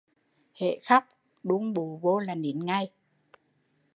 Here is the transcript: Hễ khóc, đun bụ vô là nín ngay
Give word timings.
Hễ 0.55 0.79
khóc, 0.87 1.03
đun 1.43 1.73
bụ 1.73 1.97
vô 1.97 2.19
là 2.19 2.35
nín 2.35 2.59
ngay 2.65 2.91